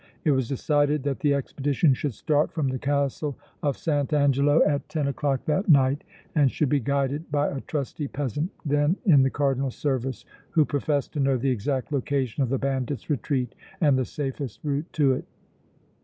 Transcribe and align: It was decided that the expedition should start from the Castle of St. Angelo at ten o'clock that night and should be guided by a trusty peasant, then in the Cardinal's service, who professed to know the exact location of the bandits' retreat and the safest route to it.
It 0.23 0.31
was 0.31 0.49
decided 0.49 1.03
that 1.03 1.19
the 1.19 1.35
expedition 1.35 1.93
should 1.93 2.15
start 2.15 2.51
from 2.51 2.69
the 2.69 2.79
Castle 2.79 3.37
of 3.61 3.77
St. 3.77 4.11
Angelo 4.11 4.63
at 4.65 4.89
ten 4.89 5.07
o'clock 5.07 5.45
that 5.45 5.69
night 5.69 6.03
and 6.33 6.49
should 6.51 6.69
be 6.69 6.79
guided 6.79 7.31
by 7.31 7.49
a 7.49 7.61
trusty 7.61 8.07
peasant, 8.07 8.49
then 8.65 8.95
in 9.05 9.21
the 9.21 9.29
Cardinal's 9.29 9.75
service, 9.75 10.25
who 10.49 10.65
professed 10.65 11.13
to 11.13 11.19
know 11.19 11.37
the 11.37 11.51
exact 11.51 11.91
location 11.91 12.41
of 12.41 12.49
the 12.49 12.57
bandits' 12.57 13.11
retreat 13.11 13.53
and 13.79 13.95
the 13.95 14.03
safest 14.05 14.59
route 14.63 14.91
to 14.93 15.11
it. 15.13 15.25